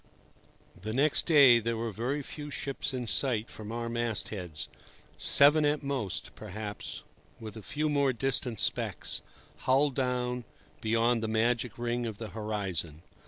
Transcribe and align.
The 0.81 0.93
next 0.93 1.27
day 1.27 1.59
there 1.59 1.77
were 1.77 1.91
very 1.91 2.23
few 2.23 2.49
ships 2.49 2.91
in 2.91 3.05
sight 3.05 3.51
from 3.51 3.71
our 3.71 3.87
mast 3.87 4.29
heads—seven 4.29 5.63
at 5.63 5.83
most, 5.83 6.33
perhaps, 6.33 7.03
with 7.39 7.55
a 7.55 7.61
few 7.61 7.87
more 7.87 8.11
distant 8.11 8.59
specks, 8.59 9.21
hull 9.57 9.91
down, 9.91 10.43
beyond 10.81 11.21
the 11.21 11.27
magic 11.27 11.77
ring 11.77 12.07
of 12.07 12.17
the 12.17 12.29
horizon. 12.29 13.03